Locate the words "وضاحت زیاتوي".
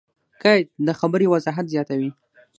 1.29-2.09